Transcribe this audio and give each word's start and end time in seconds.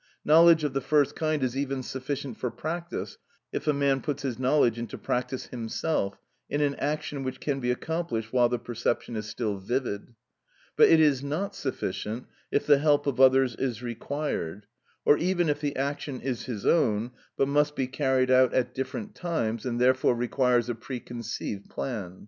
Knowledge 0.25 0.63
of 0.63 0.73
the 0.73 0.81
first 0.81 1.15
kind 1.15 1.43
is 1.43 1.55
even 1.55 1.83
sufficient 1.83 2.35
for 2.39 2.49
practice, 2.49 3.19
if 3.53 3.67
a 3.67 3.71
man 3.71 4.01
puts 4.01 4.23
his 4.23 4.39
knowledge 4.39 4.79
into 4.79 4.97
practice 4.97 5.45
himself, 5.45 6.17
in 6.49 6.59
an 6.59 6.73
action 6.77 7.21
which 7.23 7.39
can 7.39 7.59
be 7.59 7.69
accomplished 7.69 8.33
while 8.33 8.49
the 8.49 8.57
perception 8.57 9.15
is 9.15 9.27
still 9.29 9.59
vivid; 9.59 10.15
but 10.75 10.89
it 10.89 10.99
is 10.99 11.21
not 11.23 11.53
sufficient 11.53 12.25
if 12.51 12.65
the 12.65 12.79
help 12.79 13.05
of 13.05 13.19
others 13.21 13.55
is 13.57 13.83
required, 13.83 14.65
or 15.05 15.19
even 15.19 15.49
if 15.49 15.61
the 15.61 15.75
action 15.75 16.19
is 16.19 16.45
his 16.45 16.65
own 16.65 17.11
but 17.37 17.47
must 17.47 17.75
be 17.75 17.85
carried 17.85 18.31
out 18.31 18.55
at 18.55 18.73
different 18.73 19.13
times, 19.13 19.67
and 19.67 19.79
therefore 19.79 20.15
requires 20.15 20.67
a 20.67 20.73
pre 20.73 20.99
conceived 20.99 21.69
plan. 21.69 22.19